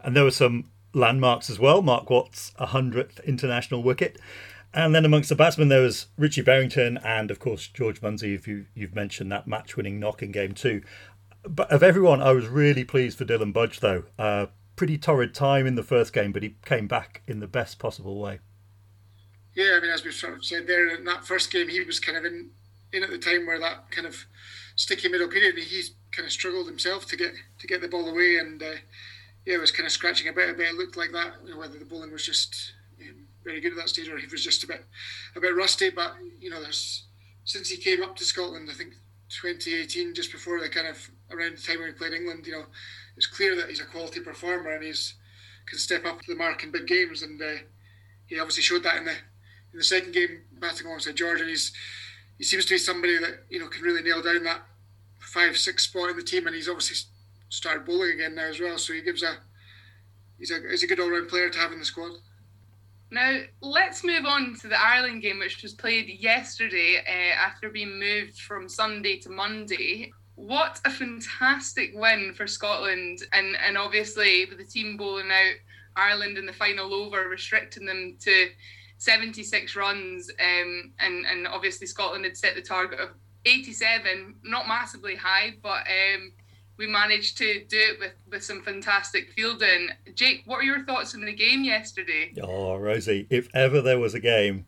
[0.00, 1.80] And there were some landmarks as well.
[1.80, 4.20] Mark Watt's, 100th international wicket.
[4.74, 8.46] And then amongst the batsmen, there was Richie Berrington and, of course, George Munsey, if
[8.46, 10.82] you, you've mentioned that match winning knock in game two.
[11.48, 14.04] But of everyone, I was really pleased for Dylan Budge, though.
[14.18, 17.78] Uh, pretty torrid time in the first game, but he came back in the best
[17.78, 18.40] possible way.
[19.54, 22.00] Yeah, I mean, as we've sort of said there, in that first game, he was
[22.00, 22.50] kind of in,
[22.92, 24.26] in at the time where that kind of
[24.76, 28.36] sticky middle period, he's kind of struggled himself to get to get the ball away,
[28.36, 28.76] and uh,
[29.46, 30.50] yeah, was kind of scratching a bit.
[30.50, 30.70] A bit.
[30.70, 31.34] It looked like that.
[31.44, 34.26] You know, whether the bowling was just um, very good at that stage or he
[34.26, 34.84] was just a bit
[35.36, 35.90] a bit rusty.
[35.90, 37.04] But you know, there's
[37.44, 38.94] since he came up to Scotland, I think
[39.28, 42.66] 2018, just before the kind of around the time when he played England, you know,
[43.16, 45.14] it's clear that he's a quality performer and he's
[45.66, 47.56] can step up to the mark in big games, and uh,
[48.26, 49.14] he obviously showed that in the
[49.74, 51.72] in the second game batting alongside George, and he's
[52.38, 54.62] he seems to be somebody that you know can really nail down that
[55.18, 56.96] five six spot in the team, and he's obviously
[57.48, 58.78] started bowling again now as well.
[58.78, 59.36] So he gives a
[60.38, 62.12] he's a he's a good all round player to have in the squad.
[63.10, 67.98] Now let's move on to the Ireland game, which was played yesterday uh, after being
[67.98, 70.12] moved from Sunday to Monday.
[70.36, 75.56] What a fantastic win for Scotland, and and obviously with the team bowling out
[75.96, 78.48] Ireland in the final over, restricting them to
[78.98, 83.10] 76 runs, um, and and obviously Scotland had set the target of
[83.44, 86.32] 87, not massively high, but um,
[86.76, 89.90] we managed to do it with with some fantastic fielding.
[90.14, 92.32] Jake, what are your thoughts on the game yesterday?
[92.42, 94.66] Oh, Rosy, if ever there was a game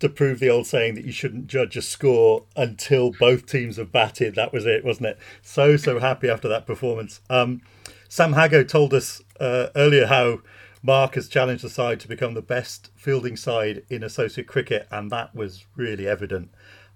[0.00, 3.92] to prove the old saying that you shouldn't judge a score until both teams have
[3.92, 5.18] batted, that was it, wasn't it?
[5.42, 7.20] So so happy after that performance.
[7.30, 7.62] Um,
[8.08, 10.40] Sam Haggo told us uh, earlier how
[10.86, 15.10] Mark has challenged the side to become the best fielding side in associate cricket, and
[15.10, 16.50] that was really evident.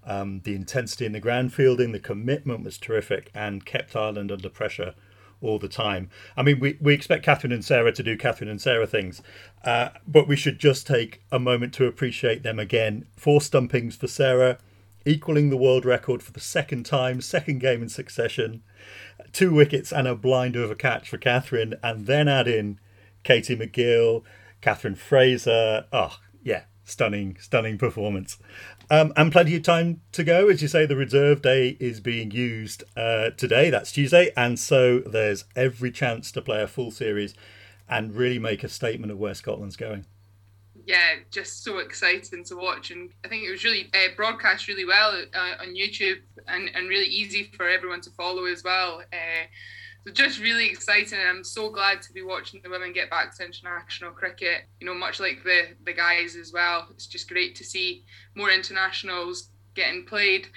[0.05, 4.47] Um, the intensity in the ground fielding, the commitment was terrific, and kept Ireland under
[4.47, 4.93] pressure
[5.41, 6.11] all the time.
[6.37, 9.23] I mean, we, we expect Kathryn and Sarah to do Kathryn and Sarah things,
[9.65, 13.07] uh, but we should just take a moment to appreciate them again.
[13.15, 14.59] Four stumpings for Sarah,
[15.03, 18.61] equaling the world record for the second time, second game in succession,
[19.31, 22.79] two wickets and a blind over catch for Kathryn, and then add in
[23.23, 24.23] Katie McGill,
[24.61, 25.85] Katherine Fraser.
[25.91, 28.37] Oh, yeah, stunning, stunning performance.
[28.91, 30.49] Um, and plenty of time to go.
[30.49, 33.69] As you say, the reserve day is being used uh, today.
[33.69, 34.31] That's Tuesday.
[34.35, 37.35] And so there's every chance to play a full series
[37.87, 40.05] and really make a statement of where Scotland's going.
[40.85, 42.89] Yeah, just so exciting to watch.
[42.89, 46.89] And I think it was really uh, broadcast really well uh, on YouTube and, and
[46.89, 49.03] really easy for everyone to follow as well.
[50.05, 51.19] So just really exciting.
[51.19, 54.63] I'm so glad to be watching the women get back to international cricket.
[54.79, 56.87] You know, much like the the guys as well.
[56.91, 60.47] It's just great to see more internationals getting played.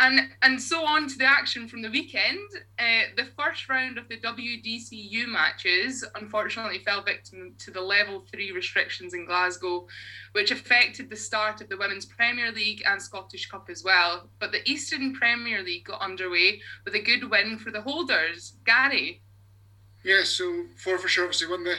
[0.00, 2.38] And and so on to the action from the weekend.
[2.78, 8.52] Uh, the first round of the WDCU matches unfortunately fell victim to the level three
[8.52, 9.88] restrictions in Glasgow,
[10.32, 14.28] which affected the start of the Women's Premier League and Scottish Cup as well.
[14.38, 18.54] But the Eastern Premier League got underway with a good win for the holders.
[18.64, 19.22] Gary.
[20.04, 21.76] Yeah, so Forfarshire obviously won the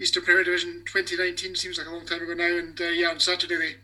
[0.00, 1.54] Eastern Premier Division 2019.
[1.54, 2.56] Seems like a long time ago now.
[2.56, 3.74] And uh, yeah, on Saturday they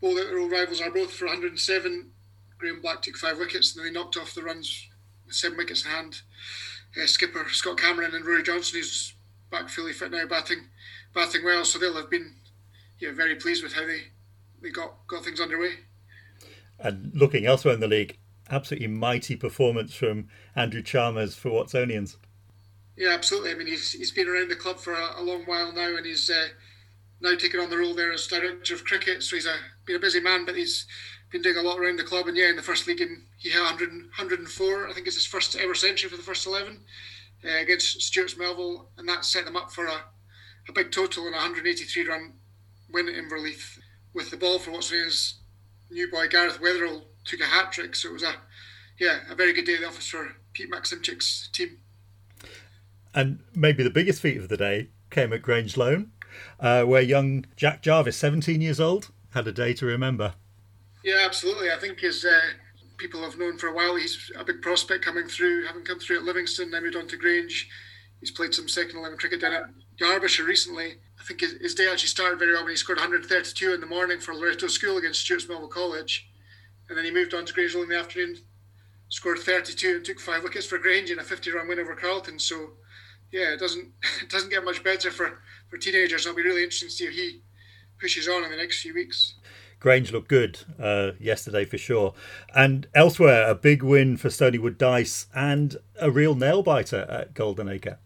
[0.00, 2.10] bowled out their old rivals Arbroath for 107
[2.58, 4.88] Graham Black took five wickets, and then they knocked off the runs
[5.26, 6.20] with seven wickets in hand.
[7.00, 9.14] Uh, skipper Scott Cameron and Rory Johnson, who's
[9.50, 10.68] back fully fit now, batting
[11.14, 12.34] batting well, so they'll have been
[12.98, 14.02] yeah very pleased with how they
[14.62, 15.72] they got got things underway.
[16.78, 18.18] And looking elsewhere in the league,
[18.50, 22.16] absolutely mighty performance from Andrew Chalmers for Watsonians.
[22.96, 23.52] Yeah, absolutely.
[23.52, 26.06] I mean, he's he's been around the club for a, a long while now, and
[26.06, 26.48] he's uh,
[27.20, 29.22] now taken on the role there as director of cricket.
[29.22, 30.86] So he's a been a busy man, but he's
[31.30, 32.26] been doing a lot around the club.
[32.26, 34.88] And yeah, in the first league, in, he had 100, 104.
[34.88, 36.80] I think it's his first ever century for the first 11
[37.44, 38.88] uh, against Stewart's Melville.
[38.96, 40.04] And that set them up for a,
[40.68, 42.34] a big total and a 183 run
[42.90, 43.78] win at Inverleith.
[44.14, 45.34] With the ball for Watsonians
[45.90, 47.94] new boy Gareth Wetherell took a hat trick.
[47.94, 48.34] So it was a
[48.98, 51.78] yeah a very good day at the office for Pete Maximchik's team.
[53.14, 56.10] And maybe the biggest feat of the day came at Grangeloan,
[56.60, 60.34] uh, where young Jack Jarvis, 17 years old, had a day to remember.
[61.08, 61.70] Yeah, absolutely.
[61.70, 62.38] I think as uh,
[62.98, 66.18] people have known for a while, he's a big prospect coming through, having come through
[66.18, 67.66] at Livingston, now moved on to Grange.
[68.20, 69.62] He's played some second 11 cricket down at
[69.96, 70.96] Derbyshire recently.
[71.18, 73.86] I think his, his, day actually started very well when he scored 132 in the
[73.86, 76.28] morning for Loretto School against Stewart's Melville College.
[76.90, 78.36] And then he moved on to Grange in the afternoon,
[79.08, 82.38] scored 32 and took five wickets for Grange in a 50 run win over Carlton.
[82.38, 82.72] So,
[83.32, 83.92] yeah, it doesn't
[84.22, 85.38] it doesn't get much better for,
[85.70, 86.26] for teenagers.
[86.26, 87.40] It'll be really interesting to see if he
[87.98, 89.36] pushes on in the next few weeks.
[89.80, 92.14] Grange looked good uh, yesterday for sure.
[92.54, 97.68] And elsewhere, a big win for Stoneywood Dyce and a real nail biter at Golden
[97.68, 97.98] Acre.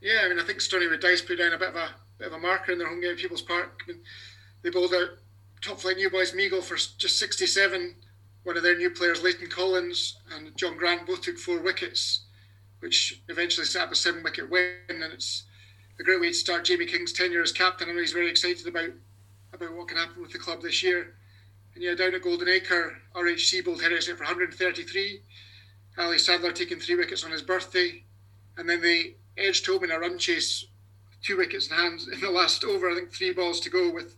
[0.00, 2.34] Yeah, I mean, I think Stoneywood Dyce put down a bit of a bit of
[2.34, 3.80] a marker in their home game at People's Park.
[3.84, 4.00] I mean,
[4.62, 5.10] they bowled out
[5.60, 7.96] top flight new boys Meigle for just 67.
[8.44, 12.26] One of their new players, Leighton Collins and John Grant, both took four wickets,
[12.78, 14.76] which eventually set up a seven wicket win.
[14.88, 15.44] And it's
[15.98, 17.88] a great way to start Jamie King's tenure as captain.
[17.88, 18.90] I know he's very excited about
[19.56, 21.14] about what can happen with the club this year.
[21.74, 25.20] And yeah, down at Golden Acre, RHC bowled Heriot's for 133.
[25.98, 28.04] Ali Sadler taking three wickets on his birthday.
[28.56, 30.66] And then they edged home in a run chase,
[31.22, 32.90] two wickets in hand in the last over.
[32.90, 34.16] I think three balls to go with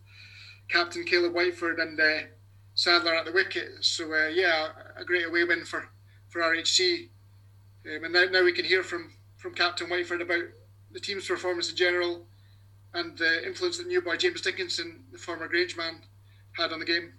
[0.69, 2.27] captain Caleb Whiteford and uh,
[2.75, 3.69] Sadler at the wicket.
[3.81, 5.89] So uh, yeah, a great away win for
[6.29, 7.09] for RHC.
[7.85, 10.43] Um, and now, now we can hear from from Captain Whiteford about
[10.91, 12.25] the team's performance in general
[12.93, 16.01] and the influence that new boy James Dickinson, the former Grange man,
[16.57, 17.13] had on the game?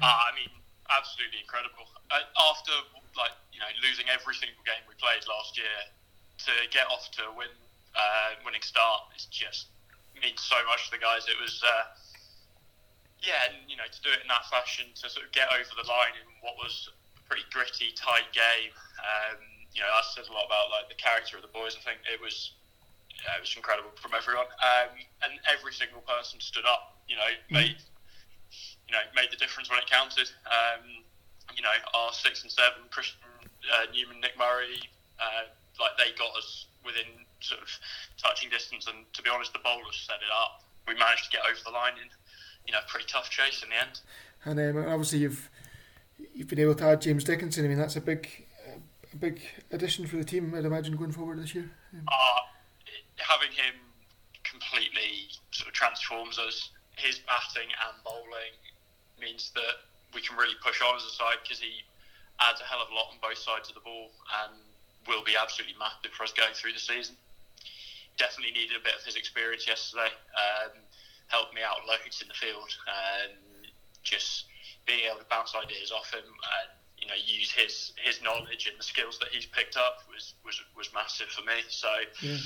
[0.00, 0.50] Uh, I mean,
[0.90, 1.88] absolutely incredible.
[2.10, 2.72] Uh, after
[3.16, 5.78] like you know losing every single game we played last year,
[6.44, 7.52] to get off to a win,
[7.96, 9.72] uh, winning start is just
[10.20, 11.26] means so much to the guys.
[11.28, 11.62] It was.
[11.64, 11.84] Uh,
[13.22, 15.70] yeah, and you know, to do it in that fashion, to sort of get over
[15.78, 19.38] the line in what was a pretty gritty, tight game, um,
[19.70, 21.78] you know, that says a lot about like the character of the boys.
[21.78, 22.58] I think it was
[23.20, 26.98] yeah, it was incredible from everyone, um, and every single person stood up.
[27.08, 27.52] You know, mm.
[27.52, 27.78] made
[28.88, 30.30] you know made the difference when it counted.
[30.48, 31.04] Um,
[31.54, 33.20] you know, our six and seven, Christian
[33.74, 34.80] uh, Newman, Nick Murray,
[35.20, 37.68] uh, like they got us within sort of
[38.16, 38.86] touching distance.
[38.86, 40.64] And to be honest, the bowlers set it up.
[40.88, 42.08] We managed to get over the line in
[42.66, 44.00] you know pretty tough chase in the end.
[44.44, 45.50] And um, obviously you've
[46.34, 47.64] you've been able to add James Dickinson.
[47.64, 48.46] I mean, that's a big
[49.12, 50.52] a big addition for the team.
[50.56, 51.70] I'd imagine going forward this year.
[52.08, 52.40] Uh,
[53.22, 53.78] having him
[54.44, 56.70] completely sort of transforms us.
[56.96, 58.52] His batting and bowling
[59.16, 61.82] means that we can really push on as a side because he
[62.40, 64.12] adds a hell of a lot on both sides of the ball
[64.44, 64.60] and
[65.08, 67.16] will be absolutely massive for us going through the season.
[68.20, 70.12] Definitely needed a bit of his experience yesterday.
[70.36, 70.76] Um,
[71.32, 72.68] helped me out loads in the field.
[72.86, 73.32] and
[74.02, 74.50] just
[74.84, 78.74] being able to bounce ideas off him and you know use his his knowledge and
[78.76, 81.62] the skills that he's picked up was was, was massive for me.
[81.68, 81.88] So.
[82.20, 82.36] Yeah.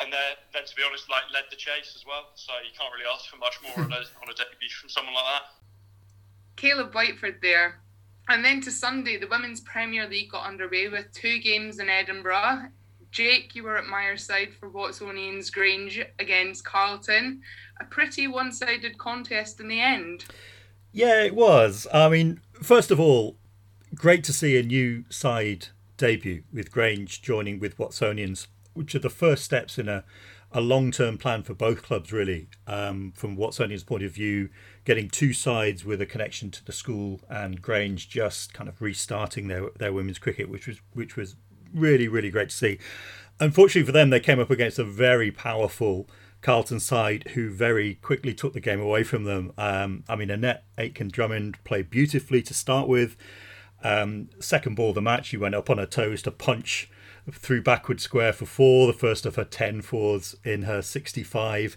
[0.00, 2.28] And then, then, to be honest, like led the chase as well.
[2.34, 5.14] So you can't really ask for much more on a, on a debut from someone
[5.14, 5.42] like that.
[6.56, 7.80] Caleb Whiteford there.
[8.28, 12.70] And then to Sunday, the Women's Premier League got underway with two games in Edinburgh.
[13.12, 17.40] Jake, you were at Myreside for Watsonians Grange against Carlton.
[17.80, 20.24] A pretty one sided contest in the end.
[20.92, 21.86] Yeah, it was.
[21.92, 23.36] I mean, first of all,
[23.94, 29.10] great to see a new side debut with Grange joining with Watsonians, which are the
[29.10, 30.04] first steps in a,
[30.52, 32.48] a long term plan for both clubs, really.
[32.66, 34.48] Um, from Watsonians' point of view,
[34.84, 39.48] getting two sides with a connection to the school and Grange just kind of restarting
[39.48, 41.36] their, their women's cricket, which was which was
[41.74, 42.78] really, really great to see.
[43.38, 46.08] Unfortunately for them, they came up against a very powerful
[46.42, 49.52] Carlton side who very quickly took the game away from them.
[49.58, 53.16] Um, I mean, Annette Aitken Drummond played beautifully to start with.
[53.82, 56.88] Um, second ball of the match, she went up on her toes to punch
[57.32, 61.76] through backward square for four, the first of her 10 fours in her 65.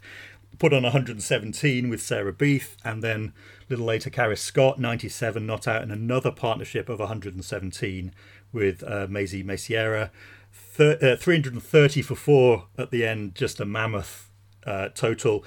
[0.58, 5.68] Put on 117 with Sarah Beath, and then a little later, Karis Scott, 97, not
[5.68, 8.14] out in another partnership of 117
[8.52, 10.12] with uh, Maisie Maceira.
[10.52, 14.30] Thir- uh, 330 for four at the end, just a mammoth
[14.66, 15.46] uh, total.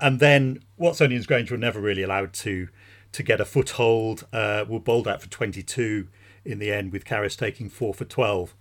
[0.00, 2.68] And then Watsonians Grange were never really allowed to
[3.10, 4.26] to get a foothold.
[4.32, 6.08] Uh, were bowled out for 22
[6.44, 8.54] in the end, with Karis taking four for 12.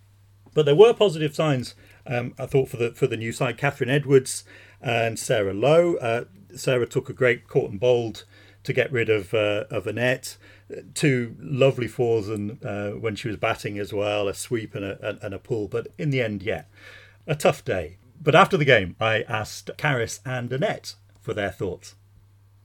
[0.58, 1.76] But there were positive signs,
[2.08, 3.60] um, I thought, for the for the new side.
[3.60, 4.43] Catherine Edwards
[4.82, 5.98] and Sarah Lowe.
[5.98, 6.24] Uh,
[6.56, 8.24] Sarah took a great caught and bowled
[8.63, 10.36] to get rid of uh, of Annette.
[10.96, 15.20] Two lovely fours and uh, when she was batting as well, a sweep and a
[15.22, 15.67] and a pull.
[15.67, 16.63] But in the end, yeah,
[17.28, 18.00] a tough day.
[18.20, 21.93] But after the game, I asked Karis and Annette for their thoughts.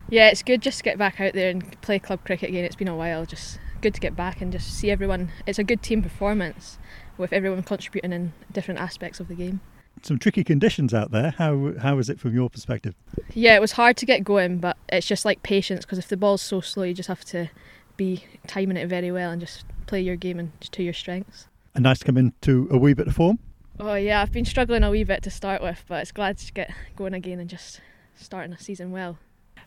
[0.08, 2.64] Yeah, it's good just to get back out there and play club cricket again.
[2.64, 3.26] It's been a while.
[3.26, 5.30] Just good to get back and just see everyone.
[5.46, 6.78] It's a good team performance
[7.18, 9.60] with everyone contributing in different aspects of the game.
[10.02, 11.34] Some tricky conditions out there.
[11.36, 12.94] How how is it from your perspective?
[13.34, 16.16] Yeah, it was hard to get going, but it's just like patience because if the
[16.16, 17.50] ball's so slow, you just have to
[17.96, 21.46] be timing it very well and just play your game and to your strengths.
[21.74, 23.38] And nice to come into a wee bit of form.
[23.78, 26.52] Oh yeah, I've been struggling a wee bit to start with, but it's glad to
[26.52, 27.80] get going again and just
[28.14, 29.18] starting a season well.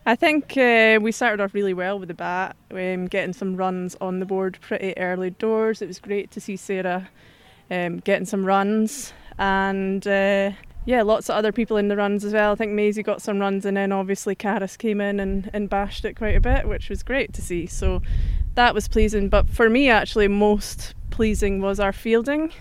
[0.04, 3.96] I think uh, we started off really well with the bat, um, getting some runs
[4.00, 5.82] on the board pretty early doors.
[5.82, 7.08] It was great to see Sarah
[7.70, 10.52] um, getting some runs, and uh,
[10.84, 12.52] yeah, lots of other people in the runs as well.
[12.52, 16.04] I think Maisie got some runs, and then obviously Karis came in and, and bashed
[16.04, 17.66] it quite a bit, which was great to see.
[17.66, 18.02] So
[18.54, 19.28] that was pleasing.
[19.28, 22.52] But for me, actually, most pleasing was our fielding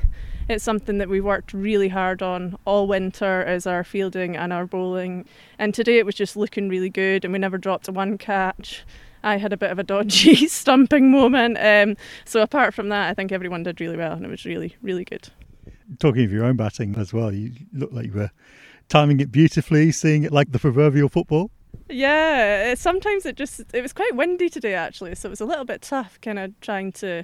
[0.48, 4.66] it's something that we worked really hard on all winter as our fielding and our
[4.66, 5.26] bowling.
[5.58, 8.86] And today it was just looking really good, and we never dropped a one catch.
[9.26, 11.58] I had a bit of a dodgy stumping moment.
[11.60, 14.76] Um, so apart from that, I think everyone did really well, and it was really,
[14.82, 15.28] really good.
[16.00, 18.32] Talking of your own batting as well, you look like you were
[18.88, 21.50] timing it beautifully, seeing it like the proverbial football.
[21.90, 25.66] Yeah, sometimes it just it was quite windy today actually, so it was a little
[25.66, 27.24] bit tough, kind of trying to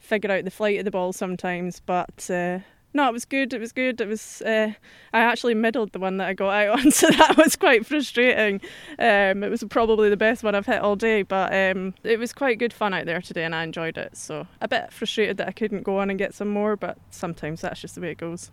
[0.00, 1.80] figure out the flight of the ball sometimes.
[1.80, 2.60] But uh,
[2.94, 3.52] no, it was good.
[3.52, 4.00] It was good.
[4.00, 4.40] It was.
[4.40, 4.72] Uh,
[5.12, 8.60] I actually middled the one that I got out on, so that was quite frustrating.
[8.98, 12.32] Um, it was probably the best one I've hit all day, but um, it was
[12.32, 14.16] quite good fun out there today, and I enjoyed it.
[14.16, 17.60] So a bit frustrated that I couldn't go on and get some more, but sometimes
[17.60, 18.52] that's just the way it goes.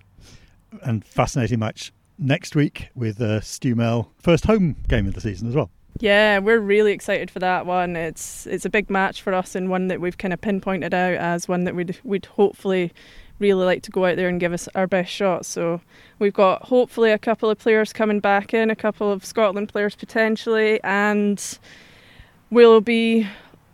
[0.82, 5.50] And fascinating match next week with uh, Stu Mel, first home game of the season
[5.50, 5.70] as well.
[6.00, 7.96] Yeah, we're really excited for that one.
[7.96, 11.16] It's it's a big match for us and one that we've kind of pinpointed out
[11.16, 12.92] as one that we'd we'd hopefully
[13.42, 15.46] really like to go out there and give us our best shot.
[15.46, 15.82] So
[16.20, 19.96] we've got hopefully a couple of players coming back in, a couple of Scotland players
[19.96, 21.60] potentially, and
[22.50, 23.28] we'll be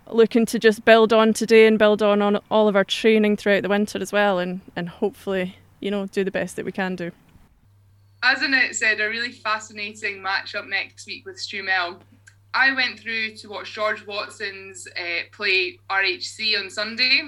[0.09, 3.61] looking to just build on today and build on on all of our training throughout
[3.61, 6.95] the winter as well, and and hopefully you know do the best that we can
[6.95, 7.11] do
[8.24, 11.99] as Annette said, a really fascinating matchup next week with Stumel.
[12.53, 17.22] I went through to watch George Watson's uh, play RHC on Sunday.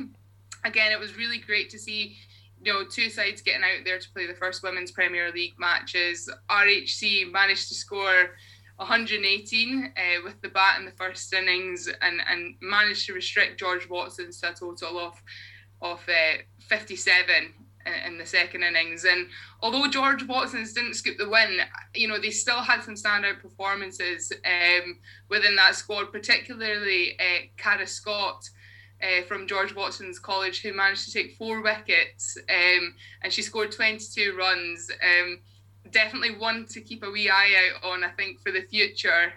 [0.65, 2.17] Again, it was really great to see
[2.61, 6.29] you know two sides getting out there to play the first women's Premier League matches.
[6.49, 8.31] RHC managed to score
[8.77, 13.89] 118 uh, with the bat in the first innings and, and managed to restrict George
[13.89, 15.21] Watson to a total of
[15.81, 17.53] of uh, 57
[18.05, 19.05] in the second innings.
[19.05, 19.27] And
[19.61, 21.59] although George Watson's didn't scoop the win,
[21.95, 24.99] you know, they still had some standout performances um,
[25.29, 28.49] within that squad, particularly uh, Cara Scott.
[29.01, 33.71] Uh, from George Watson's college, who managed to take four wickets, um, and she scored
[33.71, 34.91] 22 runs.
[35.01, 35.39] Um,
[35.91, 39.33] definitely one to keep a wee eye out on, I think, for the future,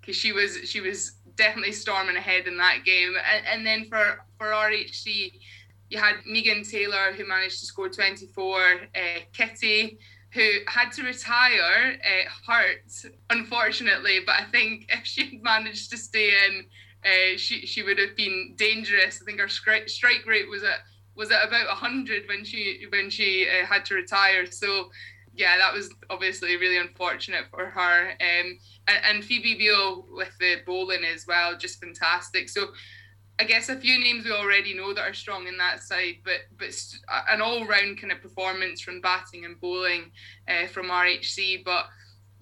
[0.00, 3.14] because uh, she was she was definitely storming ahead in that game.
[3.34, 5.32] And, and then for for RHC,
[5.90, 8.98] you had Megan Taylor who managed to score 24, uh,
[9.32, 9.98] Kitty
[10.32, 14.20] who had to retire uh, hurt, unfortunately.
[14.24, 16.64] But I think if she managed to stay in,
[17.04, 19.20] uh, she she would have been dangerous.
[19.20, 20.80] I think her strike strike rate was at
[21.14, 24.46] was at about 100 when she when she uh, had to retire.
[24.46, 24.90] So
[25.34, 28.10] yeah, that was obviously really unfortunate for her.
[28.10, 32.48] Um, and, and Phoebe Beale with the bowling as well, just fantastic.
[32.48, 32.68] So
[33.38, 36.42] I guess a few names we already know that are strong in that side, but
[36.58, 36.74] but
[37.30, 40.12] an all round kind of performance from batting and bowling
[40.48, 41.64] uh, from RHC.
[41.64, 41.86] But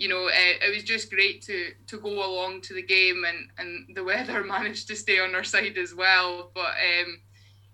[0.00, 3.50] you know, uh, it was just great to to go along to the game, and
[3.58, 6.50] and the weather managed to stay on our side as well.
[6.54, 7.20] But um,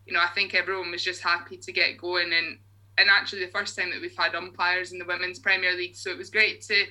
[0.06, 2.58] you know, I think everyone was just happy to get going, and
[2.98, 6.10] and actually the first time that we've had umpires in the women's Premier League, so
[6.10, 6.86] it was great to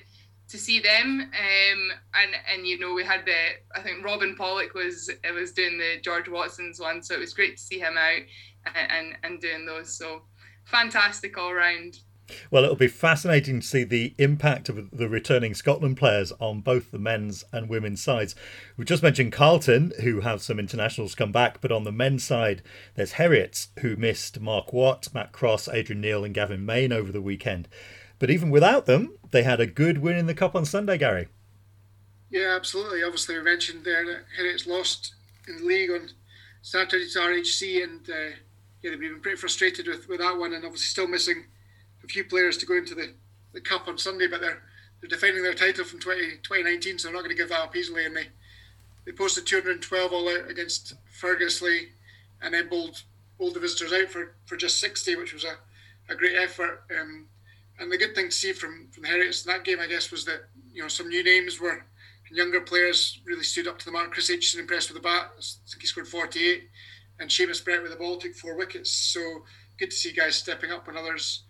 [0.48, 1.20] to see them.
[1.20, 5.76] Um, and and you know we had the I think Robin Pollock was was doing
[5.76, 8.22] the George Watson's one, so it was great to see him out
[8.74, 9.98] and and, and doing those.
[9.98, 10.22] So
[10.64, 11.98] fantastic all round.
[12.50, 16.90] Well, it'll be fascinating to see the impact of the returning Scotland players on both
[16.90, 18.34] the men's and women's sides.
[18.76, 22.62] We've just mentioned Carlton, who have some internationals come back, but on the men's side,
[22.94, 27.22] there's Heriot's, who missed Mark Watt, Matt Cross, Adrian Neill, and Gavin Main over the
[27.22, 27.68] weekend.
[28.18, 31.28] But even without them, they had a good win in the Cup on Sunday, Gary.
[32.30, 33.02] Yeah, absolutely.
[33.02, 35.14] Obviously, we mentioned there that Heriot's lost
[35.46, 36.10] in the league on
[36.62, 38.36] Saturday to RHC, and uh,
[38.82, 41.44] yeah, they've been pretty frustrated with, with that one, and obviously still missing
[42.06, 43.14] a few players to go into the,
[43.52, 44.62] the Cup on Sunday, but they're
[45.00, 47.76] they're defending their title from 20, 2019, so they're not going to give that up
[47.76, 48.06] easily.
[48.06, 48.28] And they,
[49.04, 51.88] they posted 212 all out against Ferguslie
[52.40, 53.02] and then bowled,
[53.38, 55.56] bowled the visitors out for, for just 60, which was a,
[56.10, 56.84] a great effort.
[56.98, 57.26] Um,
[57.78, 60.10] and the good thing to see from from the Heriot's in that game, I guess,
[60.10, 61.84] was that you know some new names were
[62.28, 64.12] and younger players really stood up to the mark.
[64.12, 65.30] Chris Aitchison impressed with the bat.
[65.38, 66.68] I think he scored 48,
[67.20, 68.90] and Seamus Brett with the ball took four wickets.
[68.90, 69.44] So
[69.78, 71.44] good to see guys stepping up when others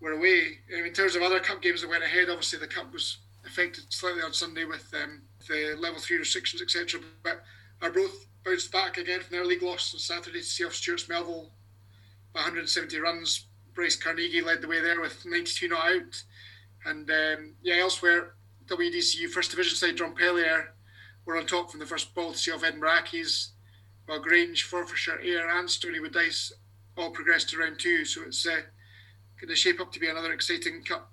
[0.00, 0.58] were away.
[0.76, 3.84] Um, in terms of other cup games that went ahead, obviously the cup was affected
[3.88, 7.00] slightly on Sunday with um, the level three restrictions, etc.
[7.22, 7.42] But
[7.82, 11.50] Arbroath bounced back again from their league loss on Saturday to see off Stewart's Melville
[12.32, 13.46] by 170 runs.
[13.74, 16.22] Bryce Carnegie led the way there with 92 not out.
[16.84, 18.34] And um, yeah, elsewhere,
[18.66, 20.68] WDCU First Division side Drumpellier
[21.24, 23.50] were on top from the first ball to see off Edinburgh Accies,
[24.06, 26.52] while Grange, Forfarshire, Ayr, and Stoneywood Dyce
[26.96, 28.04] all progressed to round two.
[28.04, 28.62] So it's uh,
[29.40, 31.10] going to shape up to be another exciting cup.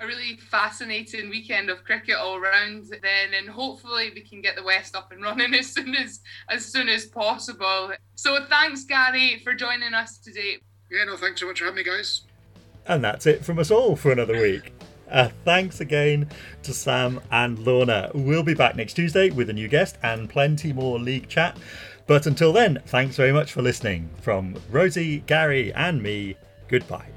[0.00, 4.62] A really fascinating weekend of cricket all round then and hopefully we can get the
[4.62, 7.92] West up and running as soon as as soon as possible.
[8.16, 10.58] So thanks Gary for joining us today.
[10.90, 12.22] Yeah, no, thanks so much for having me, guys.
[12.86, 14.72] And that's it from us all for another week.
[15.10, 16.28] Uh, thanks again
[16.62, 18.10] to Sam and Lorna.
[18.14, 21.56] We'll be back next Tuesday with a new guest and plenty more league chat.
[22.06, 24.10] But until then, thanks very much for listening.
[24.20, 26.36] From Rosy, Gary, and me,
[26.68, 27.08] goodbye.